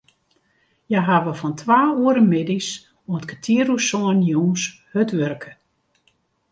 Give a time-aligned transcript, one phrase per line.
[0.87, 2.69] Hja hawwe fan twa oere middeis
[3.09, 5.51] oant kertier oer sânen jûns hurd wurke.